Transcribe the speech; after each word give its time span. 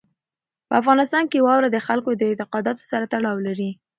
په 0.67 0.73
افغانستان 0.81 1.23
کې 1.31 1.43
واوره 1.45 1.69
د 1.71 1.77
خلکو 1.87 2.09
د 2.15 2.21
اعتقاداتو 2.29 2.83
سره 2.91 3.05
تړاو 3.13 3.37
لري. 3.47 3.69